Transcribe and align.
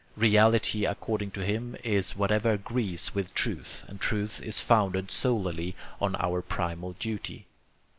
Reality, 0.15 0.83
according 0.83 1.29
to 1.33 1.45
him, 1.45 1.77
is 1.83 2.15
whatever 2.15 2.53
agrees 2.53 3.13
with 3.13 3.35
truth, 3.35 3.85
and 3.87 4.01
truth 4.01 4.41
is 4.41 4.59
founded 4.59 5.11
solely 5.11 5.75
on 6.01 6.15
our 6.15 6.41
primal 6.41 6.93
duty. 6.93 7.45